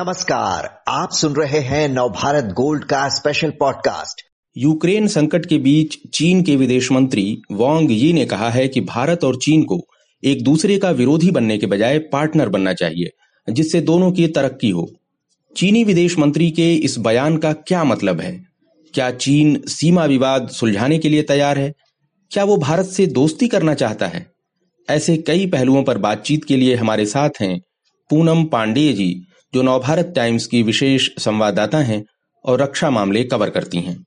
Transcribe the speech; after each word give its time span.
नमस्कार, 0.00 0.82
आप 0.88 1.12
सुन 1.12 1.34
रहे 1.34 1.58
हैं 1.58 1.88
नवभारत 1.88 2.44
गोल्ड 2.44 2.84
का 2.84 3.08
स्पेशल 3.08 3.50
पॉडकास्ट 3.50 4.22
यूक्रेन 4.56 5.06
संकट 5.06 5.46
के 5.46 5.58
बीच 5.58 5.98
चीन 6.14 6.42
के 6.42 6.56
विदेश 6.56 6.92
मंत्री 6.92 7.42
वांग 7.52 7.92
यी 7.92 8.12
ने 8.12 8.26
कहा 8.26 8.50
है 8.50 8.68
कि 8.68 8.80
भारत 8.80 9.24
और 9.24 9.36
चीन 9.36 9.62
को 9.62 9.86
एक 10.24 10.44
दूसरे 10.44 10.78
का 10.78 10.90
विरोधी 10.90 11.30
बनने 11.30 11.58
के 11.58 11.66
बजाय 11.66 11.98
पार्टनर 11.98 12.48
बनना 12.48 12.72
चाहिए, 12.72 13.10
जिससे 13.52 13.80
दोनों 13.80 14.12
की 14.12 14.28
तरक्की 14.28 14.70
हो। 14.70 14.90
चीनी 15.56 15.84
विदेश 15.84 16.18
मंत्री 16.18 16.50
के 16.50 16.74
इस 16.74 16.98
बयान 16.98 17.36
का 17.36 17.52
क्या 17.52 17.84
मतलब 17.84 18.20
है? 18.20 18.44
क्या 18.94 19.10
चीन 19.10 19.62
सीमा 19.66 20.04
विवाद 20.04 20.48
सुलझाने 20.48 20.98
के 20.98 21.08
लिए 21.08 21.22
तैयार 21.22 21.58
है? 21.58 21.74
क्या 22.30 22.44
वो 22.44 22.56
भारत 22.56 22.86
से 22.86 23.06
दोस्ती 23.06 23.48
करना 23.48 23.74
चाहता 23.74 24.06
है? 24.06 24.26
ऐसे 24.90 25.16
कई 25.16 25.46
पहलुओं 25.46 25.82
पर 25.82 25.98
बातचीत 25.98 26.44
के 26.44 26.56
लिए 26.56 26.74
हमारे 26.74 27.06
साथ 27.06 27.30
हैं 27.40 27.60
पूनम 28.10 28.44
पांडेय 28.44 28.92
जी 28.92 29.26
जो 29.54 29.62
नवभारत 29.62 30.12
टाइम्स 30.16 30.46
की 30.46 30.62
विशेष 30.62 31.10
संवाददाता 31.18 31.78
हैं 31.78 32.04
और 32.44 32.60
रक्षा 32.60 32.90
मामले 32.90 33.24
कवर 33.24 33.50
करती 33.50 33.78
हैं। 33.78 34.04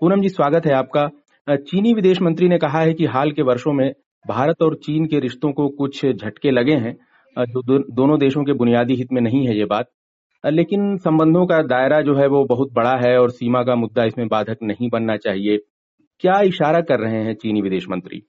पूनम 0.00 0.22
जी 0.22 0.28
स्वागत 0.28 0.66
है 0.66 0.72
आपका। 0.72 1.10
चीनी 1.56 1.94
विदेश 1.94 2.22
मंत्री 2.22 2.48
ने 2.48 2.58
कहा 2.58 2.80
है 2.80 2.94
कि 2.94 3.04
हाल 3.04 3.32
के 3.32 3.42
वर्षों 3.42 3.72
में 3.72 3.94
भारत 4.28 4.56
और 4.62 4.74
चीन 4.74 5.06
के 5.06 5.18
रिश्तों 5.20 5.52
को 5.52 5.68
कुछ 5.68 6.06
झटके 6.06 6.50
लगे 6.50 6.72
हैं। 6.72 6.96
जो 7.38 7.62
दो, 7.62 7.78
दोनों 7.78 8.18
देशों 8.18 8.44
के 8.44 8.52
बुनियादी 8.52 8.94
हित 8.94 9.08
में 9.12 9.22
नहीं 9.22 9.48
है 9.48 9.58
ये 9.58 9.64
बात। 9.64 9.86
लेकिन 10.46 10.96
संबंधों 10.96 11.46
का 11.46 11.62
दायरा 11.62 12.00
जो 12.00 12.16
है 12.16 12.26
वो 12.26 12.44
बहुत 12.44 12.72
बड़ा 12.72 12.96
है 12.96 13.18
और 13.18 13.30
सीमा 13.30 13.62
का 13.62 13.74
मुद्दा 13.74 14.04
इसमें 14.04 14.28
बाधक 14.28 14.56
नहीं 14.62 14.90
बनना 14.90 15.16
चाहिए। 15.16 15.58
क्या 16.20 16.40
इशारा 16.40 16.80
कर 16.80 17.00
रहे 17.00 17.22
हैं 17.22 17.34
चीनी 17.34 17.62
विदेश 17.62 17.88
मंत्री? 17.88 18.22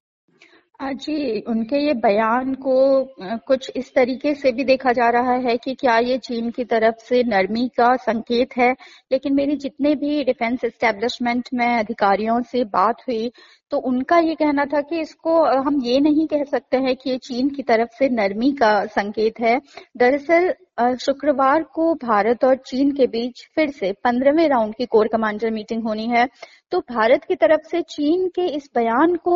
जी, 0.84 1.40
उनके 1.42 1.78
ये 1.78 1.94
बयान 1.94 2.54
को 2.54 3.04
कुछ 3.22 3.72
इस 3.76 3.94
तरीके 3.94 4.34
से 4.36 4.52
भी 4.52 4.64
देखा 4.64 4.92
जा 4.92 5.10
रहा 5.10 5.34
है 5.34 5.58
कि 5.58 5.74
क्या 5.74 5.98
ये 5.98 6.18
चीन 6.18 6.50
की 6.52 6.64
तरफ़ 6.66 6.96
से 6.96 7.24
नरमी 7.24 7.68
का 7.78 7.96
संकेत 7.96 8.58
है। 8.58 8.76
लेकिन 9.12 9.34
मेरी 9.34 9.56
जितने 9.56 9.96
भी 9.96 10.24
डिफेंस 10.24 10.64
एस्टेब्लिशमेंट 10.64 11.50
में 11.54 11.68
अधिकारियों 11.68 12.42
से 12.42 12.64
बात 12.64 13.02
हुई 13.08 13.32
तो 13.76 13.80
उनका 13.80 14.18
ये 14.20 14.34
कहना 14.36 14.64
था 14.66 14.80
कि 14.82 15.00
इसको 15.02 15.32
हम 15.64 15.80
ये 15.84 16.00
नहीं 16.00 16.26
कह 16.28 16.44
सकते 16.44 16.78
हैं 16.78 16.96
कि 16.96 17.10
ये 17.10 17.18
चीन 17.18 17.50
की 17.50 17.64
तरफ़ 17.64 17.98
से 17.98 18.08
नरमी 18.10 18.52
का 18.52 18.70
संकेत 18.88 19.40
है। 19.40 19.58
दरअसल 19.98 20.54
शुक्रवार 21.00 21.64
को 21.74 21.94
भारत 21.96 22.44
और 22.46 22.56
चीन 22.68 22.92
के 22.92 23.08
बीच 23.08 23.46
फिर 23.56 23.70
से 23.72 23.92
पंद्रहवें 24.04 24.48
राउंड 24.50 24.76
की 24.76 24.86
कोर 24.86 25.08
कमांडर 25.08 25.52
मीटिंग 25.52 25.84
होनी 25.84 26.08
है। 26.08 26.28
तो 26.72 26.80
भारत 26.90 27.24
की 27.28 27.36
तरफ़ 27.36 27.68
से 27.72 27.82
चीन 27.90 28.28
के 28.36 28.48
इस 28.56 28.70
बयान 28.76 29.16
को 29.26 29.36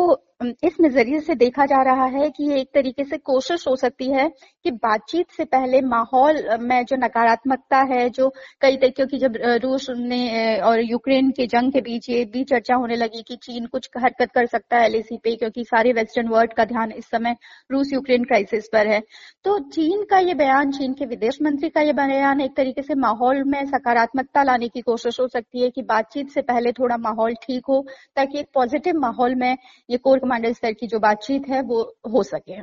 इस 0.64 0.76
नज़रिए 0.80 1.20
से 1.20 1.34
देखा 1.34 1.64
जा 1.66 1.82
रहा 1.82 2.04
है 2.12 2.28
कि 2.30 2.44
ये 2.44 2.60
एक 2.60 2.68
तरीके 2.74 3.04
से 3.04 3.16
कोशिश 3.18 3.66
हो 3.68 3.74
सकती 3.76 4.10
है 4.12 4.28
कि 4.64 4.70
बातचीत 4.70 5.30
से 5.36 5.44
पहले 5.44 5.80
माहौल 5.82 6.38
में 6.60 6.84
जो 6.84 6.96
नकारात्मकता 6.96 7.78
है, 7.90 8.08
जो 8.10 8.28
कई 8.60 8.76
तरीके 8.76 9.06
की 9.06 9.18
जब 9.18 9.36
रूस 9.64 9.86
ने 9.90 10.56
और 10.60 10.80
यूक्रेन 10.82 11.30
के 11.30 11.46
जंग 11.46 11.72
के 11.72 11.80
बीच 11.80 12.08
ये 12.10 12.24
भी 12.32 12.44
चर्चा 12.44 12.74
होने 12.74 12.96
लगी 12.96 13.22
कि 13.28 13.36
चीन 13.42 13.66
कुछ 13.66 13.88
हरकत 13.98 14.29
कर 14.30 14.46
सकता 14.46 14.76
है 14.76 14.86
एलएसी 14.86 15.16
पे, 15.16 15.34
क्योंकि 15.36 15.64
सारे 15.64 15.92
वेस्टर्न 15.92 16.28
वर्ल्ड 16.28 16.52
का 16.52 16.64
ध्यान 16.66 16.92
इस 16.92 17.04
समय 17.06 17.36
रूस 17.70 17.92
यूक्रेन 17.92 18.24
क्राइसिस 18.24 18.68
पर 18.72 18.86
है। 18.86 19.00
तो 19.44 19.58
चीन 19.70 20.04
का 20.04 20.18
ये 20.20 20.34
बयान, 20.34 20.70
चीन 20.72 20.92
के 20.94 21.06
विदेश 21.06 21.38
मंत्री 21.42 21.68
का 21.68 21.80
ये 21.80 21.92
बयान 21.94 22.40
एक 22.40 22.56
तरीके 22.56 22.82
से 22.82 22.94
माहौल 22.96 23.42
में 23.46 23.64
सकारात्मकता 23.66 24.42
लाने 24.42 24.68
की 24.68 24.80
कोशिश 24.82 25.20
हो 25.20 25.26
सकती 25.28 25.62
है 25.62 25.70
कि 25.70 25.82
बातचीत 25.84 26.30
से 26.30 26.42
पहले 26.42 26.72
थोड़ा 26.72 26.96
माहौल 26.98 27.34
ठीक 27.42 27.62
हो, 27.68 27.84
ताकि 28.16 28.38
एक 28.38 28.48
पॉजिटिव 28.54 28.98
माहौल 29.00 29.34
में 29.34 29.56
ये 29.88 29.96
कोर 29.98 30.18
कमांडर 30.18 30.52
स्तर 30.52 30.72
की 30.72 30.86
जो 30.86 30.98
बातचीत 31.00 31.48
है 31.48 31.62
वो 31.62 31.82
हो 32.12 32.22
सके। 32.24 32.60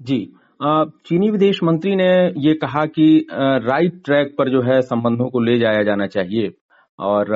जी 0.00 0.26
चीनी 0.62 1.28
विदेश 1.30 1.62
मंत्री 1.64 1.94
ने 1.96 2.06
ये 2.38 2.52
कहा 2.54 2.84
कि 2.88 3.26
राइट 3.30 4.02
ट्रैक 4.04 4.34
पर 4.38 4.48
जो 4.48 4.60
है 4.62 4.80
संबंधों 4.82 5.28
को 5.30 5.40
ले 5.40 5.58
जाया 5.58 5.82
जाना 5.82 6.06
चाहिए। 6.08 6.48
और 7.00 7.26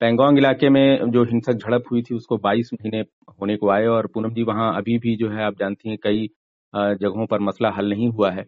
पेंगोंग 0.00 0.38
इलाके 0.38 0.68
में 0.70 1.10
जो 1.10 1.24
हिंसक 1.24 1.52
झड़प 1.52 1.84
हुई 1.92 2.02
थी 2.02 2.14
उसको 2.14 2.36
22 2.38 2.70
महीने 2.74 3.00
होने 3.40 3.56
को 3.56 3.70
आए 3.70 3.86
और 3.86 4.06
पूनम 4.06 4.34
जी 4.34 4.42
वहाँ 4.42 4.72
अभी 4.76 4.98
भी 4.98 5.16
जो 5.16 5.30
है 5.30 5.44
आप 5.44 5.54
जानती 5.60 5.88
हैं 5.88 5.98
कई 6.02 6.26
जगहों 6.74 7.26
पर 7.26 7.40
मसला 7.40 7.70
हल 7.70 7.88
नहीं 7.90 8.08
हुआ 8.08 8.30
है। 8.30 8.42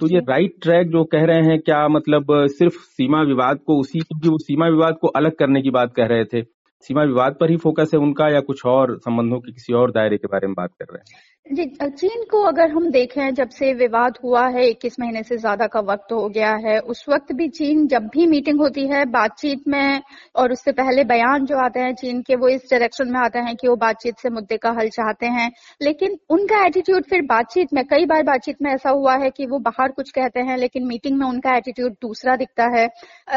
तो 0.00 0.08
ये 0.08 0.20
राइट 0.28 0.54
ट्रैक 0.62 0.88
जो 0.88 1.04
कह 1.04 1.24
रहे 1.24 1.42
हैं 1.42 1.58
क्या 1.60 1.86
मतलब 1.88 2.26
सिर्फ़ 2.48 2.74
सीमा 2.74 3.22
विवाद 3.22 3.58
को 3.66 3.78
उसी 3.80 4.00
क्योंकि 4.00 4.28
वो 4.28 4.38
सीमा 4.38 4.68
विवाद 4.68 4.98
को 5.00 5.08
अलग 5.08 5.36
करने 5.36 5.62
की 5.62 5.70
बात 5.70 5.94
कह 5.96 6.06
रहे 6.06 6.24
थे? 6.24 6.42
सीमा 6.86 7.02
विवाद 7.02 7.36
पर 7.40 7.50
ही 7.50 7.56
फोकस 7.56 7.90
है 7.94 8.00
उनका 8.00 8.28
या 8.28 8.40
कुछ 8.40 8.64
और 8.66 8.96
संबंधों 8.98 9.40
के 9.40 9.52
किसी 9.52 9.72
और 9.72 9.90
दायरे 9.90 10.16
के 10.18 10.28
बारे 10.28 10.46
में 10.46 10.54
बात 10.54 10.70
कर 10.80 10.86
रहे 10.92 10.98
हैं? 10.98 11.20
जी 11.46 11.64
चीन 11.66 12.22
को 12.30 12.42
अगर 12.42 12.70
हम 12.70 12.88
देखें, 12.90 13.34
जब 13.34 13.48
से 13.48 13.72
विवाद 13.74 14.18
हुआ 14.24 14.46
है, 14.48 14.66
इक्कीस 14.66 14.98
महीने 15.00 15.22
से 15.22 15.36
ज़्यादा 15.36 15.66
का 15.66 15.80
वक्त 15.82 16.12
हो 16.12 16.28
गया 16.28 16.52
है, 16.56 16.78
उस 16.80 17.04
वक्त 17.08 17.32
भी 17.32 17.48
चीन 17.48 17.86
जब 17.86 18.06
भी 18.06 18.26
मीटिंग 18.26 18.60
होती 18.60 18.86
है, 18.86 19.04
बातचीत 19.06 19.64
में 19.68 20.02
और 20.36 20.52
उससे 20.52 20.72
पहले 20.72 21.04
बयान 21.04 21.44
जो 21.46 21.56
आते 21.56 21.80
हैं 21.80 21.94
चीन 21.94 22.20
के, 22.22 22.36
वो 22.36 22.48
इस 22.48 22.62
डायरेक्शन 22.70 23.10
में 23.12 23.18
आते 23.20 23.38
हैं 23.38 23.54
कि 23.56 23.68
वो 23.68 23.74
बातचीत 23.76 24.18
से 24.18 24.30
मुद्दे 24.30 24.56
का 24.56 24.70
हल 24.70 24.88
चाहते 24.88 25.26
हैं। 25.28 25.50
लेकिन 25.82 26.16
उनका 26.30 26.64
एटीट्यूड 26.66 27.04
फिर 27.10 27.22
बातचीत 27.26 27.74
में, 27.74 27.84
कई 27.86 28.06
बार 28.06 28.22
बातचीत 28.22 28.62
में 28.62 28.70
ऐसा 28.70 28.90
हुआ 28.90 29.16
है 29.16 29.30
कि 29.30 29.46
वो 29.46 29.58
बाहर 29.60 29.92
कुछ 29.92 30.10
कहते 30.10 30.40
हैं, 30.40 30.56
लेकिन 30.56 30.86
मीटिंग 30.86 31.18
में 31.18 31.26
उनका 31.26 31.56
एटीट्यूड 31.56 31.92
दूसरा 32.02 32.36
दिखता 32.36 32.68
है। 32.76 32.88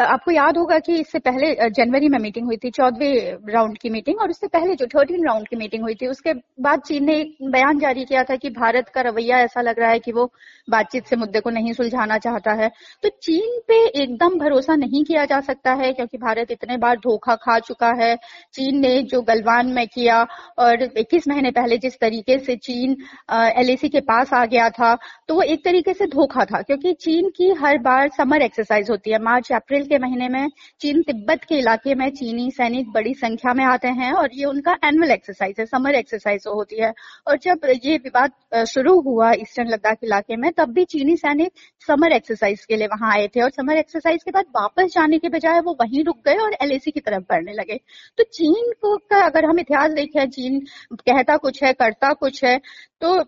आपको 0.06 0.32
याद 0.32 0.58
होगा 0.58 0.80
कि 0.80 1.00
इससे 1.00 1.20
पहले 1.22 1.70
जनवरी 1.72 2.10
में 2.10 2.20
मीटिंग 2.20 2.46
हुई 2.46 2.58
थी, 2.58 2.70
चौदहवें 2.70 3.52
राउंड 3.54 3.78
की 3.78 3.90
मीटिंग 3.90 4.22
और 4.22 4.30
उससे 4.30 4.48
पहले 4.50 4.76
जो 4.76 4.88
थर्टीन 4.96 5.28
राउंड 5.28 5.48
की 5.48 5.56
मीटिंग 5.56 5.84
हुई 5.84 5.96
थी, 5.96 6.08
उसके 6.08 6.34
बाद 6.62 6.82
चीन 6.88 7.06
ने 7.06 7.20
एक 7.20 7.38
बयान 7.44 7.80
जारी 7.80 7.95
किया 8.04 8.24
था 8.24 8.36
कि 8.36 8.50
भारत 8.52 8.90
का 8.90 9.02
रवैया 9.02 9.40
ऐसा 9.40 9.62
लग 9.62 9.80
रहा 9.80 9.90
है 9.90 10.00
कि 10.00 10.12
वो 10.12 10.26
बातचीत 10.68 11.06
से 11.06 11.16
मुद्दे 11.16 11.40
को 11.40 11.50
नहीं 11.50 11.74
सुलझाना 11.74 12.18
चाहता 12.18 12.54
है। 12.54 12.70
तो 13.04 13.10
चीन 13.24 13.60
पे 13.68 13.76
एकदम 14.02 14.38
भरोसा 14.40 14.76
नहीं 14.76 15.04
किया 15.04 15.26
जा 15.26 15.40
सकता 15.42 15.74
है, 15.74 15.92
क्योंकि 15.94 16.18
भारत 16.18 16.52
इतने 16.52 16.78
बार 16.78 16.98
धोखा 16.98 17.36
खा 17.38 17.58
चुका 17.62 17.92
है। 17.96 18.16
चीन 18.54 18.80
ने 18.80 19.02
जो 19.04 19.22
गलवान 19.24 19.68
में 19.68 19.86
किया 19.88 20.22
और 20.60 20.84
21 20.98 21.28
महीने 21.28 21.52
पहले 21.52 21.78
जिस 21.78 22.00
तरीके 22.00 22.38
से 22.40 22.56
चीन 22.58 22.96
एलएसी 23.32 23.90
के 23.90 24.00
पास 24.02 24.34
आ 24.34 24.46
गया 24.48 24.70
था 24.72 24.94
तो 25.28 25.36
वो 25.36 25.42
एक 25.44 25.64
तरीके 25.66 25.94
से 25.94 26.06
धोखा 26.08 26.46
था, 26.46 26.62
क्योंकि 26.62 26.94
चीन 26.96 27.30
की 27.30 27.50
हर 27.60 27.78
बार 27.80 28.10
समर 28.18 28.42
एक्सरसाइज 28.42 28.90
होती 28.90 29.12
है। 29.12 29.22
मार्च, 29.22 29.52
अप्रैल 29.54 29.86
के 29.86 29.98
महीने 30.00 30.28
में 30.30 30.50
चीन 30.82 31.02
तिब्बत 31.04 31.44
के 31.44 31.56
इलाके 31.56 31.96
में 31.96 32.10
चीनी 32.12 32.50
सैनिक 32.52 32.92
बड़ी 32.92 33.14
संख्या 33.16 33.54
में 33.54 33.64
आते 33.66 33.88
हैं 33.90 34.12
और 34.14 34.30
ये 34.34 34.46
उनका 34.46 34.78
एनुअल 34.86 35.12
एक्सरसाइज 35.12 35.56
है, 35.60 35.66
समर 35.66 35.96
एक्सरसाइज 35.96 36.44
होती 36.48 36.82
है। 36.82 36.94
और 37.28 37.38
जब 37.38 37.66
ये 37.86 37.96
विवाद 37.98 38.66
शुरू 38.68 39.00
हुआ 39.02 39.32
ईस्टर्न 39.34 39.70
लद्दाख 39.70 39.98
इलाके 40.04 40.36
में, 40.36 40.52
तब 40.52 40.72
भी 40.74 40.86
चीनी 40.86 41.16
सैनिक 41.18 41.52
समर 41.88 42.12
एक्सरसाइज 42.12 42.66
के 42.66 42.76
लिए 42.76 42.88
वहाँ 42.88 43.12
आए 43.14 43.28
थे 43.28 43.42
और 43.42 43.50
समर 43.50 43.78
एक्सरसाइज 43.78 44.24
के 44.24 44.32
बाद 44.32 44.46
वापस 44.56 44.94
जाने 44.94 45.18
के 45.20 45.30
बजाय 45.30 45.60
वो 45.62 45.76
वहीं 45.82 46.04
रुक 46.04 46.18
गए 46.26 46.38
और 46.38 46.56
एलएसी 46.62 46.92
की 46.92 47.00
तरफ़ 47.00 47.24
बढ़ने 47.30 47.54
लगे। 47.54 47.80
तो 48.18 48.24
चीन 48.24 48.72
को 48.82 48.96
का 49.12 49.22
अगर 49.26 49.46
हम 49.46 49.60
इतिहास 49.60 49.92
देखें, 49.92 50.30
चीन 50.30 50.60
कहता 50.94 51.38
कुछ 51.38 51.64
है, 51.64 51.74
करता 51.74 52.14
कुछ 52.14 52.44
है 52.44 52.58
तो 53.02 53.24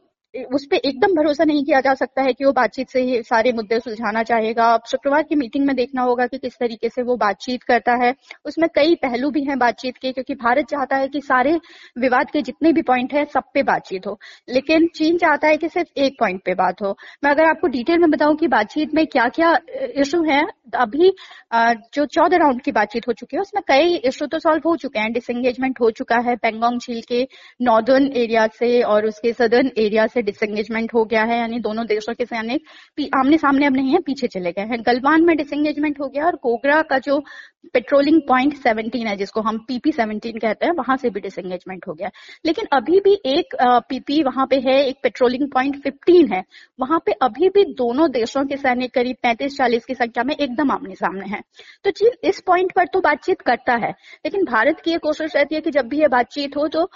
उस 0.46 0.66
पर 0.66 0.76
एकदम 0.78 1.14
भरोसा 1.16 1.44
नहीं 1.44 1.64
किया 1.66 1.80
जा 1.82 1.94
सकता 1.94 2.22
है 2.22 2.34
कि 2.34 2.46
वो 2.46 2.52
बातचीत 2.52 2.90
से 2.90 3.02
ही 3.02 3.22
सारे 3.24 3.52
मुद्दे 3.52 3.80
सुलझाना 3.80 4.24
चाहेगा। 4.24 4.66
अब 4.74 4.82
शुक्रवार 4.88 5.24
की 5.24 5.36
मीटिंग 5.36 5.66
में 5.66 5.76
देखना 5.76 6.02
होगा 6.02 6.28
कि 6.28 6.38
किस 6.38 6.54
तरीके 6.54 6.90
से 6.90 7.02
वो 7.04 7.16
बातचीत 7.18 7.64
करता 7.64 7.94
है। 8.04 8.14
उसमें 8.46 8.68
कई 8.76 8.96
पहलू 8.96 9.30
भी 9.32 9.44
हैं 9.44 9.58
बातचीत 9.60 9.98
के, 9.98 10.12
क्योंकि 10.12 10.36
भारत 10.36 10.66
चाहता 10.66 10.98
है 10.98 11.08
कि 11.08 11.22
सारे 11.22 11.54
विवाद 11.98 12.32
के 12.32 12.42
जितने 12.42 12.72
भी 12.74 12.82
पॉइंट 12.82 13.14
है, 13.14 13.26
सब 13.26 13.44
पे 13.54 13.64
बातचीत 13.64 14.08
हो। 14.08 14.18
लेकिन 14.50 14.88
चीन 14.96 15.18
चाहता 15.18 15.48
है 15.48 15.58
कि 15.58 15.70
सिर्फ़ 15.70 16.00
एक 16.00 16.16
पॉइंट 16.20 16.42
पे 16.46 16.54
बात 16.56 16.82
हो। 16.82 16.96
मैं 17.24 17.32
अगर 17.32 17.46
आपको 17.46 17.68
डिटेल 17.68 18.00
में 18.00 18.10
बताऊँ 18.12 18.36
कि 18.36 18.48
बातचीत 18.48 18.94
में 18.94 19.06
क्या 19.08 19.28
क्या 19.30 19.56
इशू 19.98 20.24
है, 20.24 20.44
अभी 20.76 21.14
जो 21.96 22.06
चौदह 22.08 22.38
राउंड 22.38 22.62
की 22.62 22.72
बातचीत 22.72 23.08
हो 23.08 23.14
चुकी 23.14 23.36
है, 23.36 23.42
उसमें 23.42 23.62
कई 23.68 23.96
इशू 24.06 24.26
तो 24.26 24.40
सॉल्व 24.40 24.62
हो 24.66 24.76
चुके 24.78 25.00
हैं। 25.00 25.12
डिसंगेजमेंट 25.14 25.80
हो 25.82 25.90
चुका 25.92 26.18
है 26.20 26.36
पेंगोंग 26.38 26.80
झील 26.80 27.02
के 27.08 27.28
नॉर्दर्न 27.62 28.12
एरिया 28.16 28.46
से 28.54 28.82
और 28.84 29.06
उसके 29.06 29.34
सदर्न 29.34 29.72
एरिया 29.78 30.06
से 30.08 30.22
डिसंगेजमेंट 30.28 30.94
हो 30.94 31.04
गया 31.06 31.24
है, 31.24 31.40
यानी 31.40 31.60
दोनों 31.60 31.86
देशों 31.86 32.14
के 32.14 32.26
सैनिक 32.26 33.10
आमने 33.16 33.38
सामने 33.38 33.66
अब 33.66 33.74
नहीं 33.74 33.92
है, 33.92 34.00
पीछे 34.00 34.28
चले 34.28 34.52
गए 34.52 34.62
हैं। 34.62 34.82
गलवान 34.82 35.26
में 35.26 35.36
डिसंगेजमेंट 35.38 36.00
हो 36.00 36.08
गया 36.08 36.26
और 36.26 36.36
कोगरा 36.36 36.82
का 36.82 37.00
जो 37.00 37.24
पेट्रोलिंग 37.74 38.20
पॉइंट 38.28 38.54
17 38.58 39.08
है, 39.08 39.16
जिसको 39.18 39.42
हम 39.42 39.58
पीपी 39.68 39.92
17 39.94 40.40
कहते 40.40 40.66
हैं, 40.66 40.74
वहाँ 40.74 40.96
से 40.98 41.10
भी 41.10 41.20
डिसंगेजमेंट 41.20 41.88
हो 41.88 41.94
गया। 41.94 42.10
लेकिन 42.46 42.68
अभी 42.74 43.00
भी 43.00 43.14
एक 43.28 43.56
पीपी 43.90 44.22
वहाँ 44.24 44.46
पे 44.46 44.56
है, 44.60 44.76
एक 44.80 44.98
पेट्रोलिंग 45.04 45.48
पॉइंट 45.52 45.82
15 45.84 46.34
है। 46.34 46.44
वहाँ 46.80 47.00
पे 47.06 47.12
अभी 47.22 47.50
भी 47.50 47.64
दोनों 47.74 48.10
देशों 48.12 48.46
के 48.46 48.58
सैनिक 48.58 48.94
करीब 48.94 49.16
35-40 49.24 49.86
की 49.86 49.94
संख्या 49.96 50.24
में 50.24 50.36
एकदम 50.36 50.72
आमने 50.72 50.96
सामने 50.96 51.26
है। 51.28 51.42
तो 51.84 51.92
चीन 51.92 52.12
इस 52.24 52.42
पॉइंट 52.48 52.72
पर 52.76 52.86
तो 52.88 53.02
बातचीत 53.02 53.42
करता 53.42 53.74
है, 53.76 53.92
लेकिन 54.26 54.46
भारत 54.46 54.80
की 54.80 54.92
ये 54.92 54.98
कोशिश 55.00 55.36
रहती 55.36 55.56
है 55.56 55.62
कि 55.62 55.72
जब 55.72 55.88
भी 55.88 56.00
ये 56.00 56.08
बातचीत 56.10 56.58
हो 56.58 56.68
तो 56.70 56.90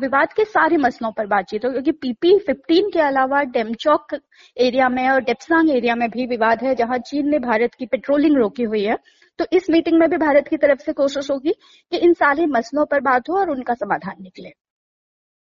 विवाद 0.00 0.32
के 0.32 0.44
सारे 0.46 0.76
मसलों 0.78 1.10
पर 1.12 1.26
बातचीत 1.28 1.64
हो, 1.64 1.70
क्योंकि 1.70 1.92
पीपी 1.92 2.36
फिफ्टीन 2.40 2.88
के 2.90 3.00
अलावा 3.00 3.42
डेमचौक 3.52 4.14
एरिया 4.56 4.88
में 4.88 5.08
और 5.08 5.20
डेप्सांग 5.22 5.70
एरिया 5.70 5.94
में 5.94 6.08
भी 6.10 6.26
विवाद 6.26 6.62
है, 6.62 6.74
जहाँ 6.74 6.98
चीन 7.00 7.28
ने 7.30 7.38
भारत 7.40 7.74
की 7.74 7.86
पेट्रोलिंग 7.86 8.36
रोकी 8.36 8.62
हुई 8.64 8.82
है। 8.82 8.96
तो 9.38 9.44
इस 9.52 9.70
मीटिंग 9.70 9.98
में 9.98 10.08
भी 10.10 10.16
भारत 10.16 10.48
की 10.48 10.56
तरफ़ 10.56 10.78
से 10.78 10.92
कोशिश 10.92 11.30
होगी 11.30 11.52
कि 11.92 11.96
इन 11.96 12.12
सारे 12.12 12.46
मसलों 12.46 12.84
पर 12.86 13.00
बात 13.00 13.28
हो 13.30 13.38
और 13.38 13.50
उनका 13.50 13.74
समाधान 13.74 14.22
निकले। 14.22 14.50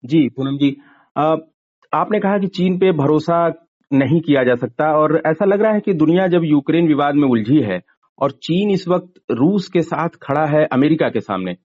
जी, 0.04 0.28
पूनम 0.28 0.56
जी 0.58 0.76
आपने 1.92 2.18
कहा 2.20 2.38
कि 2.38 2.46
चीन 2.46 2.78
पे 2.78 2.92
भरोसा 2.92 3.46
नहीं 3.90 4.20
किया 4.20 4.42
जा 4.44 4.54
सकता 4.54 4.90
और 4.98 5.22
ऐसा 5.26 5.44
लग 5.44 5.62
रहा 5.62 5.72
है 5.72 5.80
कि 5.80 5.92
दुनिया 5.94 6.26
जब 6.26 6.44
यूक्रेन 6.44 6.88
विवाद 6.88 7.14
में 7.14 7.28
उलझी 7.28 7.60
है 7.60 7.80
और 8.18 8.30
चीन 8.42 8.70
इस 8.70 8.88
वक्त 8.88 9.20
रूस 9.30 9.68
के 9.68 9.82
साथ 9.82 10.16
खड़ा 10.22 10.44
है 10.46 10.64
अमेरिका 10.72 11.08
के 11.08 11.20
सामने 11.20 11.56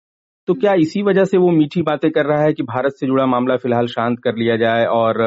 तो 0.47 0.53
क्या 0.53 0.73
इसी 0.73 1.01
वजह 1.01 1.25
से 1.25 1.37
वो 1.37 1.49
मीठी 1.51 1.81
बातें 1.81 2.09
कर 2.11 2.25
रहा 2.25 2.43
है 2.43 2.53
कि 2.53 2.63
भारत 2.63 2.91
से 2.91 3.07
जुड़ा 3.07 3.25
मामला 3.25 3.55
फ़िलहाल 3.57 3.87
शांत 3.87 4.19
कर 4.23 4.35
लिया 4.35 4.55
जाए 4.57 4.85
और 4.85 5.21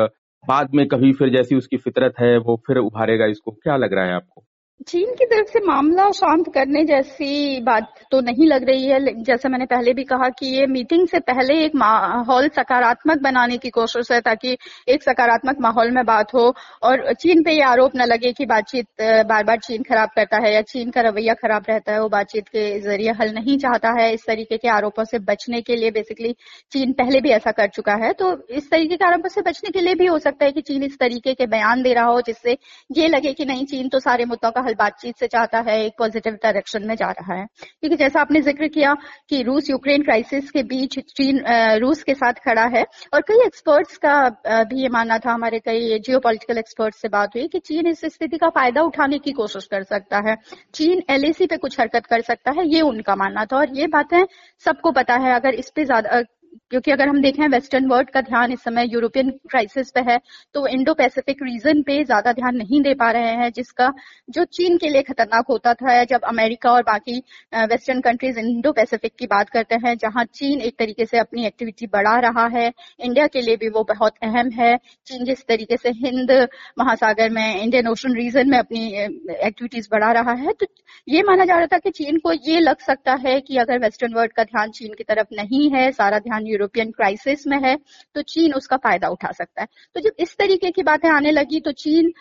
बाद 0.45 0.75
में 0.75 0.87
कभी 0.89 1.13
फिर 1.13 1.29
जैसी 1.29 1.57
उसकी 1.57 1.77
फितरत 1.77 2.15
है 2.21 2.37
वो 2.39 2.57
फिर 2.67 2.79
उभारेगा 2.79 3.27
इसको? 3.27 3.51
क्या 3.53 3.77
लग 3.77 3.95
रहा 3.95 4.05
है 4.05 4.15
आपको? 4.15 4.45
चीन 4.89 5.13
की 5.19 5.25
तरफ़ 5.25 5.47
से 5.47 5.61
मामला 5.67 6.11
शांत 6.11 6.49
करने 6.55 6.83
जैसी 6.85 7.61
बात 7.61 7.93
तो 8.11 8.21
नहीं 8.21 8.47
लग 8.47 8.65
रही 8.65 8.87
है। 8.87 8.99
जैसे 9.25 9.49
मैंने 9.49 9.67
पहले 9.67 9.93
भी 9.95 10.03
कहा 10.05 10.29
कि 10.31 10.47
ये 10.47 10.67
मीटिंग 10.67 11.07
से 11.09 11.19
पहले 11.21 11.55
एक 11.65 11.75
माहौल 11.75 12.49
सकारात्मक 12.49 13.21
बनाने 13.23 13.57
की 13.59 13.71
कोशिश 13.71 14.11
है 14.13 14.21
ताकि 14.21 14.57
एक 14.89 15.03
सकारात्मक 15.03 15.61
माहौल 15.61 15.91
में 15.91 16.05
बात 16.07 16.35
हो 16.35 16.45
और 16.83 17.13
चीन 17.15 17.43
पे 17.43 17.53
ये 17.53 17.63
आरोप 17.65 17.97
न 17.97 18.05
लगे 18.05 18.33
कि 18.33 18.47
बातचीत 18.47 18.87
बार 19.29 19.45
बार 19.45 19.59
चीन 19.59 19.83
खराब 19.83 20.09
करता 20.17 20.39
है 20.45 20.53
या 20.55 20.61
चीन 20.65 20.91
का 20.91 21.01
रवैया 21.01 21.35
खराब 21.35 21.65
रहता 21.69 21.93
है, 21.93 22.01
वो 22.01 22.09
बातचीत 22.09 22.49
के 22.49 22.81
ज़रिए 22.81 23.13
हल 23.21 23.33
नहीं 23.35 23.57
चाहता 23.59 23.93
है। 24.01 24.13
इस 24.15 24.27
तरीके 24.27 24.57
के 24.57 24.69
आरोपों 24.69 25.05
से 25.05 25.19
बचने 25.25 25.61
के 25.63 25.77
लिए 25.77 25.91
बेसिकली 25.93 26.33
चीन 26.73 26.93
पहले 26.93 27.21
भी 27.21 27.31
ऐसा 27.31 27.51
कर 27.53 27.69
चुका 27.71 27.95
है। 28.05 28.13
तो 28.13 28.37
इस 28.51 28.71
तरीके 28.71 28.97
के 28.97 29.05
आरोपों 29.07 29.29
से 29.29 29.43
बचने 29.43 29.71
के 29.71 29.81
लिए 29.81 29.95
भी 29.95 30.07
हो 30.07 30.19
सकता 30.19 30.45
है 30.45 30.53
कि 30.53 30.61
चीन 30.63 30.83
इस 30.83 30.99
तरीके 31.01 31.35
के 31.35 31.47
बयान 31.49 31.83
दे 31.83 31.93
रहा 31.95 32.07
हो 32.07 32.21
जिससे 32.21 32.57
ये 32.91 33.09
लगे 33.09 33.33
कि 33.33 33.45
नहीं, 33.45 33.67
चीन 33.67 33.89
तो 33.89 33.99
सारे 34.01 34.25
मुद्दों 34.27 34.51
का 34.51 34.61
हल 34.61 34.74
बातचीत 34.75 35.19
से 35.19 35.27
चाहता 35.27 35.59
है, 35.61 35.79
एक 35.85 35.93
पॉजिटिव 35.99 36.35
डायरेक्शन 36.43 36.87
में 36.87 36.95
जा 36.97 37.11
रहा 37.11 37.35
है। 37.35 37.47
क्योंकि 37.57 37.97
जैसा 37.97 38.21
आपने 38.21 38.41
ज़िक्र 38.43 38.69
किया 38.69 38.95
कि 39.31 39.43
रूस 39.43 39.71
यूक्रेन 39.71 40.03
क्राइसिस 40.03 40.51
के 40.51 40.63
बीच 40.65 40.99
चीन 41.11 41.43
रूस 41.81 42.03
के 42.03 42.15
साथ 42.15 42.41
खड़ा 42.45 42.65
है, 42.69 42.85
और 43.15 43.21
कई 43.23 43.45
एक्सपर्ट्स 43.47 43.97
का 44.05 44.63
भी 44.65 44.83
ये 44.83 44.89
मानना 44.89 45.19
था, 45.19 45.33
हमारे 45.33 45.59
कई 45.61 45.99
जियो 45.99 46.19
पोलिटिकल 46.21 46.59
एक्सपर्ट 46.59 46.95
से 46.95 47.09
बात 47.09 47.37
हुई 47.37 47.47
कि 47.49 47.59
चीन 47.61 47.87
इस 47.87 48.05
स्थिति 48.07 48.39
का 48.39 48.49
फ़ायदा 48.51 48.83
उठाने 48.85 49.19
की 49.19 49.33
कोशिश 49.35 49.67
कर 49.67 49.83
सकता 49.85 50.23
है। 50.29 50.37
चीन 50.75 51.03
एलएसी 51.11 51.47
पे 51.47 51.57
कुछ 51.57 51.81
हरकत 51.81 52.07
कर 52.07 52.21
सकता 52.23 52.51
है, 52.51 52.67
ये 52.67 52.81
उनका 52.83 53.15
मानना 53.17 53.45
था, 53.45 53.57
और 53.57 53.77
ये 53.77 53.87
बातें 53.89 54.25
सबको 54.65 54.91
पता 54.93 55.15
है, 55.17 55.35
अगर 55.35 55.55
इस 55.55 55.71
पे 55.71 55.85
ज़्यादा 55.85 56.23
क्योंकि 56.75 56.91
अगर 56.91 57.09
हम 57.09 57.21
देखें 57.23 57.47
वेस्टर्न 57.49 57.87
वर्ल्ड 57.89 58.09
का 58.11 58.21
ध्यान 58.21 58.53
इस 58.53 58.63
समय 58.63 58.89
यूरोपियन 58.93 59.31
क्राइसिस 59.51 59.91
पे 59.91 60.01
है 60.01 60.19
तो 60.55 60.67
इंडो 60.69 60.95
पैसिफिक 60.95 61.43
रीजन 61.43 61.83
पे 61.83 62.03
ज़्यादा 62.05 62.33
ध्यान 62.33 62.57
नहीं 62.57 62.81
दे 62.83 62.95
पा 62.95 63.11
रहे 63.11 63.33
हैं, 63.33 63.51
जिसका, 63.53 63.93
जो 64.31 64.45
चीन 64.47 64.77
के 64.79 64.89
लिए 64.89 65.03
खतरनाक 65.03 65.45
होता 65.51 65.75
था 65.75 66.03
जब 66.05 66.25
अमेरिका 66.29 66.71
और 66.73 66.83
बाकी 66.83 67.17
वेस्टर्न 67.65 68.01
कंट्रीज़ 68.01 68.39
इंडो 68.39 68.73
पैसिफिक 68.73 69.13
की 69.19 69.27
बात 69.27 69.51
करते 69.51 69.75
हैं, 69.85 69.97
जहाँ 69.97 70.25
चीन 70.35 70.61
एक 70.61 70.75
तरीके 70.79 71.05
से 71.07 71.19
अपनी 71.19 71.47
एक्टिविटी 71.47 71.87
बढ़ा 71.87 72.19
रहा 72.21 72.47
है 72.47 72.67
इंडिया 73.01 73.27
के 73.27 73.41
लिए 73.41 73.57
भी 73.57 73.69
वो 73.69 73.85
बहुत 73.85 74.15
अहम 74.23 74.51
है। 74.51 74.77
चीन 75.07 75.25
जिस 75.25 75.47
तरीके 75.49 75.77
से 75.77 75.91
हिंद 75.99 76.33
महासागर 76.79 77.31
में 77.31 77.63
इंडियन 77.63 77.89
ओशन 77.89 78.17
रीजन 78.17 78.51
में 78.51 78.59
अपनी 78.59 78.87
एक्टिविटीज़ 78.97 79.89
बढ़ा 79.93 80.11
रहा 80.13 80.33
है 80.33 80.53
तो 80.53 80.67
ये 81.09 81.23
माना 81.23 81.45
जा 81.45 81.57
रहा 81.57 81.67
था 81.67 81.79
कि 81.79 81.91
चीन 81.93 82.19
को 82.19 82.33
ये 82.33 82.61
लग 82.61 82.81
सकता 82.81 83.15
है 83.25 83.41
कि 83.41 83.57
अगर 83.59 83.79
वेस्टर्न 83.79 84.15
वर्ल्ड 84.15 84.33
का 84.33 84.45
ध्यान 84.45 84.71
चीन 84.71 84.95
की 84.99 85.05
तरफ़ 85.05 85.35
नहीं 85.35 85.71
है, 85.71 85.91
सारा 85.93 86.19
ध्यान 86.19 86.33
पाकिस्तान 86.35 86.64
यूरोपियन 86.65 86.91
क्राइसिस 86.93 87.47
में 87.47 87.59
है 87.63 87.77
तो 88.17 88.23
चीन 88.25 88.53
उसका 88.55 88.77
फ़ायदा 88.79 89.09
उठा 89.11 89.31
सकता 89.33 89.63
है। 89.63 89.69
तो 89.95 90.01
जब 90.01 90.13
इस 90.21 90.37
तरीके 90.39 90.71
की 90.71 90.83
बातें 90.85 91.09
आने 91.11 91.31
लगी 91.33 91.61
तो 91.61 91.73
चीन 91.75 92.13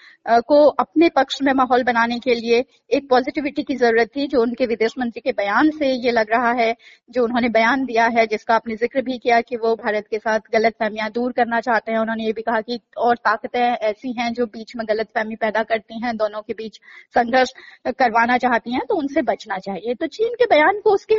को 0.46 0.66
अपने 0.80 1.10
पक्ष 1.12 1.42
में 1.42 1.52
माहौल 1.54 1.84
बनाने 1.84 2.20
के 2.20 2.34
लिए 2.36 2.64
एक 2.92 3.08
पॉजिटिविटी 3.10 3.64
की 3.64 3.76
ज़रूरत 3.76 4.10
थी, 4.16 4.28
जो 4.28 4.42
उनके 4.42 4.66
विदेश 4.66 4.94
मंत्री 5.00 5.22
के 5.22 5.32
बयान 5.34 5.70
से 5.72 5.92
ये 5.96 6.12
लग 6.12 6.32
रहा 6.32 6.52
है, 6.54 6.76
जो 7.10 7.24
उन्होंने 7.24 7.50
बयान 7.50 7.84
दिया 7.86 8.06
है, 8.08 8.26
जिसका 8.28 8.56
आपने 8.56 8.76
ज़िक्र 8.76 9.02
भी 9.02 9.18
किया 9.18 9.40
कि 9.42 9.56
वो 9.58 9.76
भारत 9.76 10.08
के 10.12 10.18
साथ 10.20 10.40
गलत 10.54 10.74
फहमियाँ 10.80 11.10
दूर 11.12 11.32
करना 11.34 11.60
चाहते 11.62 11.92
हैं। 11.92 12.00
उन्होंने 12.00 12.26
ये 12.26 12.32
भी 12.34 12.42
कहा 12.42 12.62
कि 12.62 12.80
और 13.00 13.16
ताकतें 13.20 13.60
ऐसी 13.60 14.12
हैं 14.20 14.32
जो 14.34 14.46
बीच 14.48 14.76
में 14.76 14.86
गलत 14.90 15.10
फहमी 15.16 15.36
पैदा 15.38 15.64
करती 15.64 16.00
हैं, 16.04 16.16
दोनों 16.18 16.42
के 16.42 16.54
बीच 16.54 16.80
संघर्ष 17.16 17.54
करवाना 17.90 18.38
चाहती 18.40 18.74
हैं 18.74 18.82
तो 18.90 18.96
उनसे 18.96 19.22
बचना 19.24 19.58
चाहिए। 19.60 19.94
तो 19.96 20.08
चीन 20.10 20.34
के 20.36 20.46
बयान 20.48 20.80
को 20.80 20.94
उसके 20.94 21.16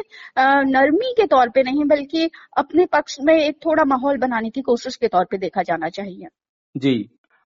नरमी 0.66 1.12
के 1.12 1.26
तौर 1.26 1.48
पे 1.50 1.62
नहीं, 1.62 1.84
बल्कि 1.86 2.30
अपने 2.56 2.86
पक्ष 2.88 3.03
में 3.20 3.34
एक 3.34 3.56
थोड़ा 3.56 3.84
माहौल 3.84 4.18
बनाने 4.18 4.50
की 4.50 4.60
कोशिश 4.62 4.96
के 4.96 5.08
तौर 5.08 5.24
पर 5.24 5.38
देखा 5.38 5.62
जाना 5.62 5.88
चाहिए। 5.90 6.28
जी। 6.74 6.94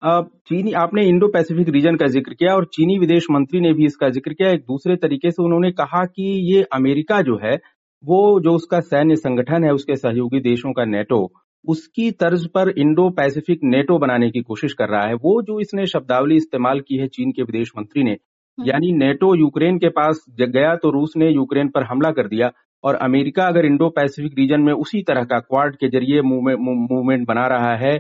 अब 0.02 0.30
चीनी 0.48 0.72
आपने 0.74 1.06
इंडो 1.08 1.28
पैसिफिक 1.28 1.70
रीजन 1.70 1.96
का 1.96 2.08
ज़िक्र 2.08 2.34
किया 2.34 2.56
और 2.56 2.66
चीनी 2.74 2.98
विदेश 3.00 3.28
मंत्री 3.32 3.60
ने 3.60 3.72
भी 3.74 3.86
इसका 3.86 4.10
ज़िक्र 4.10 4.34
किया। 4.34 4.50
एक 4.50 4.62
दूसरे 4.62 4.96
तरीके 4.96 5.32
से 5.32 5.44
उन्होंने 5.44 5.72
कहा 5.72 6.04
कि 6.06 6.24
ये 6.48 6.64
अमेरिका 6.74 7.22
जो 7.22 7.38
है 7.44 7.56
वो 8.04 8.40
जो 8.40 8.54
उसका 8.54 8.80
सैन्य 8.82 9.16
संगठन 9.16 9.64
है 9.64 9.72
उसके 9.72 9.96
सहयोगी 9.96 10.40
देशों 10.42 10.74
का 10.74 10.86
नेटो 10.86 11.22
उसकी 11.66 12.10
तर्ज 12.14 12.46
पर 12.48 12.70
इंडो 12.78 13.10
पैसिफिक 13.10 13.60
नेटो 13.66 13.98
बनाने 13.98 14.30
की 14.32 14.42
कोशिश 14.42 14.74
कर 14.74 14.90
रहा 14.90 15.06
है। 15.08 15.14
वो 15.16 15.42
जो 15.42 15.60
इसने 15.60 15.86
शब्दावली 15.88 16.36
इस्तेमाल 16.38 16.80
की 16.80 16.98
है 16.98 17.08
चीन 17.10 17.32
के 17.32 17.44
विदेश 17.44 17.72
मंत्री 17.78 18.04
ने 18.04 18.12
हम्म। 18.12 18.68
यानी 18.68 18.92
नेटो 18.96 19.34
यूक्रेन 19.36 19.78
के 19.78 19.90
पास 19.92 20.26
गया 20.32 20.76
तो 20.76 20.90
रूस 20.92 21.14
ने 21.18 21.30
यूक्रेन 21.30 21.70
पर 21.70 21.84
हमला 21.84 22.12
कर 22.12 22.28
दिया। 22.28 22.52
और 22.84 22.96
अमेरिका 23.02 23.44
अगर 23.48 23.66
इंडो 23.66 23.90
पैसिफिक 23.90 24.34
रीजन 24.40 24.62
में 24.62 24.74
उसी 24.74 25.02
तरह 25.04 25.24
का 25.24 25.40
क्वाड 25.40 25.76
के 25.76 25.90
ज़रिए 25.90 26.22
मूवमेंट 26.22 27.28
बना 27.28 27.46
रहा 27.48 27.76
है 27.78 27.98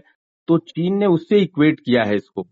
तो 0.48 0.58
चीन 0.70 0.98
ने 0.98 1.06
उससे 1.08 1.40
इक्वेट 1.40 1.80
किया 1.80 2.04
है 2.04 2.16
इसको। 2.16 2.48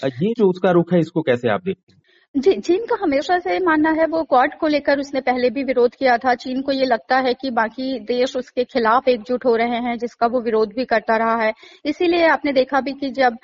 ये 0.00 0.32
जो 0.38 0.48
उसका 0.50 0.70
रुख 0.70 0.92
है, 0.92 1.00
इसको 1.00 1.22
कैसे 1.22 1.48
आप 1.48 1.62
देखते 1.64 1.92
हैं? 1.92 2.00
जी, 2.36 2.52
चीन 2.54 2.84
का 2.86 2.96
हमेशा 3.02 3.38
से 3.38 3.58
मानना 3.58 3.90
है, 3.90 4.06
वो 4.06 4.22
क्वाड 4.22 4.54
को 4.60 4.66
लेकर 4.66 4.98
उसने 5.00 5.20
पहले 5.20 5.48
भी 5.50 5.62
विरोध 5.64 5.94
किया 5.94 6.16
था। 6.18 6.34
चीन 6.34 6.60
को 6.62 6.72
ये 6.72 6.84
लगता 6.84 7.18
है 7.18 7.32
कि 7.34 7.50
बाकी 7.50 7.98
देश 8.00 8.36
उसके 8.36 8.64
खिलाफ 8.64 9.08
एकजुट 9.08 9.44
हो 9.44 9.54
रहे 9.56 9.78
हैं, 9.80 9.96
जिसका 9.98 10.26
वो 10.26 10.40
विरोध 10.40 10.72
भी 10.76 10.84
करता 10.84 11.16
रहा 11.16 11.36
है। 11.36 11.52
इसीलिए 11.84 12.26
आपने 12.28 12.52
देखा 12.52 12.80
भी 12.80 12.92
कि 12.92 13.10
जब 13.10 13.36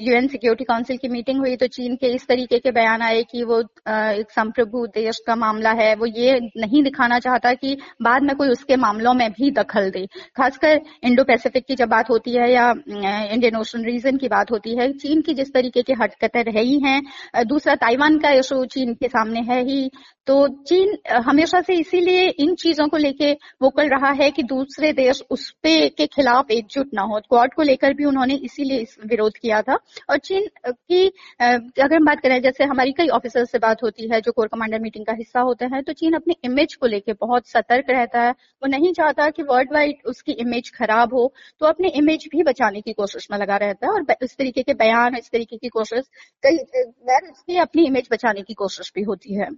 यूएन 0.00 0.26
सिक्योरिटी 0.28 0.64
काउंसिल 0.64 0.96
की 0.96 1.08
मीटिंग 1.08 1.38
हुई 1.38 1.54
तो 1.56 1.66
चीन 1.68 1.94
के 1.96 2.06
इस 2.14 2.26
तरीके 2.28 2.58
के 2.58 2.70
बयान 2.70 3.02
आए 3.02 3.22
कि 3.22 3.44
वो 3.44 3.60
एक 3.60 4.30
संप्रभु 4.30 4.86
देश 4.94 5.20
का 5.26 5.36
मामला 5.36 5.72
है। 5.72 5.94
वो 5.94 6.06
ये 6.08 6.38
नहीं 6.56 6.82
दिखाना 6.82 7.18
चाहता 7.20 7.52
कि 7.54 7.76
बाद 8.02 8.22
में 8.22 8.34
कोई 8.36 8.48
उसके 8.48 8.76
मामलों 8.78 9.14
में 9.14 9.30
भी 9.30 9.50
दखल 9.52 9.90
दे। 9.90 10.04
खासकर 10.36 10.80
इंडो 11.04 11.24
पैसिफिक 11.24 11.66
की 11.66 11.76
जब 11.76 11.88
बात 11.88 12.10
होती 12.10 12.36
है 12.36 12.50
या 12.52 12.68
इंडियन 12.90 13.56
ओशन 13.56 13.84
रीजन 13.84 14.16
की 14.16 14.28
बात 14.28 14.50
होती 14.50 14.76
है, 14.76 14.92
चीन 14.94 15.20
की 15.22 15.34
जिस 15.34 15.54
तरीके 15.54 15.82
की 15.82 15.92
हरकतें 15.92 16.42
रही 16.44 16.78
हैं 16.80 17.00
दूसरा 17.46 17.74
ताइवान 17.78 18.06
ताइवान 18.08 18.18
का 18.20 18.30
इशू 18.32 18.64
चीन 18.66 18.94
के 18.94 19.08
सामने 19.08 19.40
है 19.48 19.62
ही। 19.64 19.90
तो 20.26 20.46
चीन 20.68 20.96
हमेशा 21.24 21.60
से 21.60 21.74
इसीलिए 21.74 22.26
इन 22.40 22.54
चीज़ों 22.54 22.86
को 22.88 22.96
लेके 22.96 23.32
वोकल 23.62 23.88
रहा 23.88 24.10
है 24.12 24.30
कि 24.30 24.42
दूसरे 24.44 24.92
देश 24.92 25.22
उस 25.30 25.50
पे 25.62 25.88
के 25.90 26.06
खिलाफ 26.06 26.50
एकजुट 26.50 26.90
ना 26.94 27.02
हो। 27.02 27.20
क्वाड 27.20 27.54
को 27.54 27.62
लेकर 27.62 27.94
भी 27.94 28.04
उन्होंने 28.04 28.34
इसीलिए 28.44 28.78
इस 28.78 28.96
विरोध 29.06 29.36
किया 29.36 29.60
था। 29.62 29.78
और 30.10 30.18
चीन 30.18 30.48
की 30.60 31.06
अगर 31.40 31.94
हम 31.94 32.04
बात 32.06 32.20
करें, 32.20 32.40
जैसे 32.42 32.64
हमारी 32.64 32.92
कई 32.92 33.08
ऑफिसर 33.10 33.44
से 33.44 33.58
बात 33.58 33.82
होती 33.82 34.08
है 34.10 34.20
जो 34.20 34.32
कोर 34.32 34.48
कमांडर 34.48 34.80
मीटिंग 34.80 35.06
का 35.06 35.12
हिस्सा 35.18 35.40
होते 35.40 35.64
हैं 35.66 35.82
तो 35.82 35.92
चीन 35.94 36.14
अपने 36.14 36.34
इमेज 36.44 36.74
को 36.74 36.86
लेकर 36.86 37.16
बहुत 37.20 37.48
सतर्क 37.48 37.90
रहता 37.90 38.22
है। 38.22 38.30
वो 38.30 38.68
नहीं 38.68 38.92
चाहता 38.92 39.28
कि 39.30 39.42
वर्ल्ड 39.44 39.72
वाइड 39.74 40.06
उसकी 40.06 40.32
इमेज 40.40 40.70
खराब 40.74 41.14
हो 41.14 41.32
तो 41.60 41.66
अपने 41.66 41.88
इमेज 41.96 42.28
भी 42.32 42.42
बचाने 42.42 42.80
की 42.80 42.92
कोशिश 42.92 43.28
में 43.30 43.38
लगा 43.38 43.56
रहता 43.56 43.86
है। 43.86 43.92
और 43.92 44.16
इस 44.22 44.36
तरीके 44.36 44.62
के 44.62 44.74
बयान, 44.74 45.16
इस 45.16 45.30
तरीके 45.30 45.56
की 45.56 45.68
कोशिश, 45.70 46.04
कई 46.42 47.56
अपनी 47.58 47.86
इमेज 47.86 47.97
इमेज 47.98 48.08
बचाने 48.12 48.42
की 48.42 48.54
कोशिश 48.54 48.92
भी 48.94 49.02
होती 49.02 49.34
है। 49.34 49.48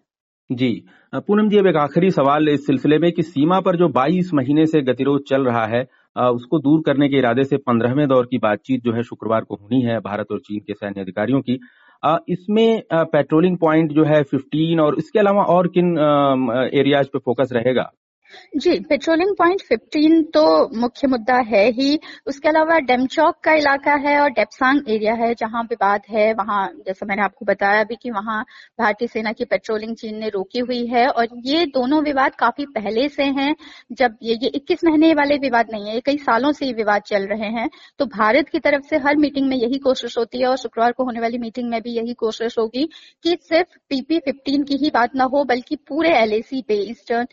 जी, 0.51 0.71
पूनम 1.15 1.49
जी, 1.49 1.59
अब 1.59 1.67
एक 1.67 1.77
आखिरी 1.77 2.11
सवाल 2.11 2.49
इस 2.49 2.67
सिलसिले 2.67 2.99
में 2.99 3.11
कि 3.13 3.23
सीमा 3.23 3.61
पर 3.61 3.77
जो 3.77 3.89
22 3.91 4.33
महीने 4.35 4.67
से 4.67 4.81
गतिरोध 4.83 5.23
चल 5.29 5.45
रहा 5.45 5.67
है 5.67 5.83
उसको 6.31 6.59
दूर 6.59 6.83
करने 6.87 7.09
के 7.09 7.17
इरादे 7.17 7.45
से 7.45 7.57
पंद्रहवें 7.57 8.07
दौर 8.09 8.27
की 8.27 8.39
बातचीत 8.39 8.83
जो 8.85 8.93
है 8.93 9.03
शुक्रवार 9.03 9.45
को 9.45 9.55
होनी 9.55 9.81
है 9.83 9.99
भारत 10.01 10.33
और 10.33 10.39
चीन 10.41 10.61
के 10.61 10.75
सैन्य 10.75 11.01
अधिकारियों 11.01 11.41
की। 11.41 11.59
इसमें 12.29 12.83
पेट्रोलिंग 12.93 13.57
पॉइंट 13.59 13.93
जो 13.93 14.05
है 14.05 14.23
15 14.25 14.81
और 14.81 14.97
इसके 14.99 15.19
अलावा 15.19 15.43
और 15.55 15.69
किन 15.69 15.97
एरियाज़ 16.75 17.07
पे 17.07 17.19
फोकस 17.19 17.49
रहेगा? 17.53 17.91
जी 18.57 18.79
पेट्रोलिंग 18.81 19.35
पॉइंट 19.37 19.63
15 19.63 20.23
तो 20.35 20.43
मुख्य 20.81 21.09
मुद्दा 21.09 21.37
है 21.47 21.65
ही। 21.71 21.99
उसके 22.27 22.49
अलावा 22.49 22.79
डेमचौक 22.81 23.37
का 23.45 23.53
इलाका 23.55 23.95
है 24.07 24.19
और 24.21 24.31
डेपसांग 24.31 24.89
एरिया 24.89 25.15
है, 25.15 25.35
जहाँ 25.35 25.63
विवाद 25.63 26.03
है। 26.11 26.33
वहाँ, 26.35 26.67
जैसा 26.87 27.07
मैंने 27.07 27.23
आपको 27.23 27.45
बताया 27.45 27.85
भी 27.85 27.97
कि 28.03 28.11
वहाँ 28.11 28.43
भारतीय 28.79 29.09
सेना 29.09 29.33
की 29.33 29.45
पेट्रोलिंग 29.45 29.95
चीन 29.97 30.19
ने 30.19 30.29
रोकी 30.29 30.59
हुई 30.59 30.85
है 30.87 31.07
और 31.09 31.29
ये 31.47 31.65
दोनों 31.67 32.03
विवाद 32.03 32.35
काफ़ी 32.35 32.67
पहले 32.75 33.09
से 33.09 33.25
हैं। 33.39 33.55
जब 33.93 34.17
ये 34.23 34.39
ये 34.43 34.49
21 34.55 34.85
महीने 34.85 35.13
वाले 35.15 35.37
विवाद 35.39 35.67
नहीं 35.73 35.89
है, 35.89 35.95
ये 35.95 36.01
कई 36.01 36.17
सालों 36.19 36.53
से 36.53 36.67
ये 36.67 36.73
विवाद 36.73 37.03
चल 37.03 37.27
रहे 37.27 37.49
हैं। 37.51 37.69
तो 37.99 38.07
भारत 38.07 38.49
की 38.49 38.59
तरफ़ 38.59 38.87
से 38.91 38.97
हर 38.99 39.17
मीटिंग 39.17 39.49
में 39.49 39.57
यही 39.57 39.79
कोशिश 39.79 40.19
होती 40.19 40.41
है 40.41 40.47
और 40.47 40.57
शुक्रवार 40.57 40.93
को 40.93 41.05
होने 41.05 41.21
वाली 41.21 41.39
मीटिंग 41.39 41.69
में 41.71 41.81
भी 41.83 41.97
यही 41.97 42.15
कोशिश 42.15 42.59
होगी 42.59 42.89
कि 43.25 43.37
सिर्फ़ 43.43 43.77
पीपी 43.91 44.19
फिफ्टीन 44.19 44.63
की 44.65 44.77
ही 44.77 44.91
बात 44.91 45.15
ना 45.17 45.25
हो, 45.25 45.45
बल्कि 45.45 45.77
पूरे 45.89 46.11
एलएसी 46.19 46.63
पे, 46.69 46.75
ईस्टर्न 46.91 47.27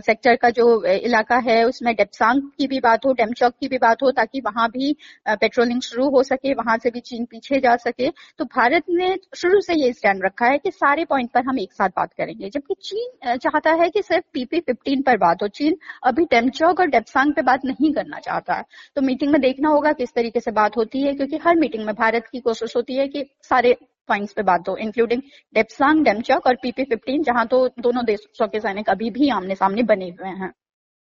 सेक्टर 0.00 0.31
बॉर्डर 0.32 0.36
का 0.38 0.50
जो 0.52 0.84
इलाका 0.86 1.36
है, 1.38 1.64
उसमें 1.64 1.94
डेप्सांग 1.94 2.40
की 2.58 2.66
भी 2.66 2.78
बात 2.80 3.04
हो, 3.06 3.12
डेमचौक 3.12 3.52
की 3.60 3.68
भी 3.68 3.78
बात 3.78 4.02
हो, 4.02 4.10
ताकि 4.12 4.40
वहाँ 4.40 4.68
भी 4.70 4.94
पेट्रोलिंग 5.30 5.80
शुरू 5.82 6.08
हो 6.10 6.22
सके, 6.22 6.52
वहाँ 6.54 6.76
से 6.78 6.90
भी 6.90 7.00
चीन 7.00 7.24
पीछे 7.24 7.60
जा 7.60 7.74
सके। 7.78 8.08
तो 8.38 8.44
भारत 8.46 8.84
ने 8.90 9.16
शुरू 9.36 9.60
से 9.60 9.74
ये 9.74 9.92
स्टैंड 9.92 10.24
रखा 10.24 10.46
है 10.46 10.58
कि 10.58 10.70
सारे 10.70 11.04
पॉइंट 11.04 11.30
पर 11.30 11.44
हम 11.46 11.58
एक 11.58 11.72
साथ 11.72 11.88
बात 11.96 12.12
करेंगे। 12.12 12.50
जबकि 12.50 12.74
चीन 12.82 13.36
चाहता 13.38 13.72
है 13.82 13.88
कि 13.90 14.02
सिर्फ़ 14.02 14.24
पीपी 14.32 14.60
फिफ्टीन 14.60 15.02
पर 15.02 15.16
बात 15.18 15.42
हो। 15.42 15.48
चीन 15.50 15.76
अभी 16.04 16.24
डेमचौक 16.26 16.80
और 16.80 16.86
डेपसांग 16.88 17.32
पे 17.34 17.42
बात 17.42 17.64
नहीं 17.64 17.92
करना 17.94 18.18
चाहता। 18.20 18.54
है 18.54 18.64
तो 18.96 19.02
मीटिंग 19.02 19.32
में 19.32 19.40
देखना 19.40 19.68
होगा 19.68 19.92
किस 19.92 20.12
तरीके 20.14 20.40
से 20.40 20.50
बात 20.52 20.76
होती 20.76 21.02
है, 21.02 21.14
क्योंकि 21.14 21.40
हर 21.44 21.56
मीटिंग 21.56 21.84
में 21.86 21.94
भारत 21.94 22.26
की 22.32 22.40
कोशिश 22.40 22.76
होती 22.76 22.96
है 22.96 23.08
कि 23.08 23.24
सारे 23.42 23.76
पॉइंट्स 24.08 24.32
पे 24.32 24.42
बात 24.42 24.68
हो 24.68 24.76
इंक्लूडिंग 24.76 25.22
डेप्सांग 25.54 26.04
डेमचक 26.04 26.46
और 26.46 26.54
पीपी 26.54 26.84
फिफ्टीन 26.84 27.22
जहाँ 27.22 27.46
तो 27.46 27.66
दोनों 27.80 28.04
देशों 28.04 28.46
के 28.46 28.60
सैनिक 28.60 28.90
अभी 28.90 29.10
भी 29.10 29.28
आमने 29.28 29.54
सामने 29.54 29.82
बने 29.82 30.08
हुए 30.10 30.34
हैं। 30.36 30.52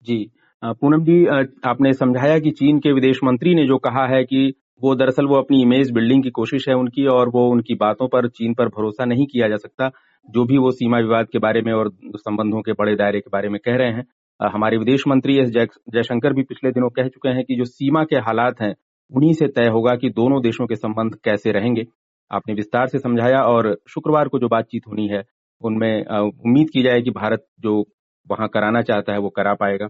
जी 0.06 0.32
पूनम 0.64 1.04
जी 1.04 1.26
आपने 1.66 1.94
समझाया 1.94 2.38
कि 2.40 2.52
चीन 2.52 2.80
के 2.80 2.92
विदेश 2.92 3.20
मंत्री 3.24 3.56
ने 3.56 3.66
जो 3.68 3.78
कहा 3.78 4.06
है 4.08 4.24
कि 4.24 4.54
वो 4.84 4.94
दरअसल 4.96 5.26
वो 5.26 5.36
अपनी 5.36 5.62
इमेज 5.62 5.92
बिल्डिंग 5.92 6.24
की 6.24 6.30
कोशिश 6.30 6.68
है 6.70 6.76
उनकी 6.76 7.06
और 7.08 7.30
वो 7.30 7.48
उनकी 7.52 7.76
बातों 7.76 8.08
पर, 8.08 8.28
चीन 8.30 8.54
पर 8.54 8.68
भरोसा 8.68 9.06
नहीं 9.06 9.26
किया 9.26 9.48
जा 9.48 9.56
सकता, 9.56 9.90
जो 10.28 10.46
भी 10.46 10.58
वो 10.58 10.72
सीमा 10.72 10.98
विवाद 10.98 11.28
के 11.32 11.40
बारे 11.40 11.62
में 11.62 11.72
और 11.74 11.92
संबंधों 12.16 12.62
के 12.62 12.74
बड़े 12.74 12.96
दायरे 12.96 13.20
के 13.20 13.30
बारे 13.34 13.50
में 13.50 13.60
कह 13.66 13.76
रहे 13.76 13.92
हैं। 13.92 14.06
हमारे 14.40 14.78
विदेश 14.78 15.04
मंत्री 15.08 15.38
एस 15.40 15.50
जयशंकर 15.50 16.34
भी 16.34 16.44
पिछले 16.44 16.72
दिनों 16.72 16.90
कह 16.90 17.08
चुके 17.08 17.30
हैं 17.30 17.44
कि 17.44 17.56
जो 17.56 17.66
सीमा 17.66 18.04
के 18.04 18.16
हालात 18.22 18.62
हैं, 18.62 18.74
उन्हीं 19.12 19.34
से 19.34 19.48
तय 19.50 19.68
होगा 19.68 19.96
कि 19.96 20.10
दोनों 20.12 20.42
देशों 20.42 20.68
के 20.68 20.76
संबंध 20.76 21.16
कैसे 21.24 21.52
रहेंगे। 21.52 21.86
आपने 22.32 22.54
विस्तार 22.54 22.88
से 22.88 23.00
समझाया 23.00 23.42
और 23.42 23.82
शुक्रवार 23.90 24.28
को 24.28 24.40
जो 24.40 24.48
बातचीत 24.48 24.88
होनी 24.88 25.08
है, 25.08 25.26
उनमें 25.62 26.06
उम्मीद 26.06 26.70
की 26.70 26.84
जाए 26.84 27.02
कि 27.02 27.12
भारत 27.12 27.48
जो 27.60 27.86
वहाँ 28.32 28.48
कराना 28.48 28.82
चाहता 28.82 29.14
है 29.14 29.20
वो 29.20 29.30
करा 29.30 29.54
पाएगा। 29.54 29.90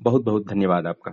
बहुत 0.00 0.22
बहुत 0.22 0.46
धन्यवाद 0.46 0.86
आपका। 0.86 1.12